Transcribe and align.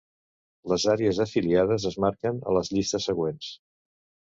Les 0.71 0.85
àrees 0.93 1.19
afiliades 1.25 1.87
es 1.91 1.99
marquen 2.07 2.41
a 2.53 2.57
les 2.59 2.73
llistes 2.77 3.09
següents. 3.13 3.55